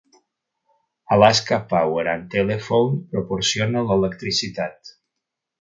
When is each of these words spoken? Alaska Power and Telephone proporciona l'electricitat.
Alaska 1.15 1.59
Power 1.73 2.07
and 2.15 2.25
Telephone 2.37 2.99
proporciona 3.15 3.87
l'electricitat. 3.91 4.97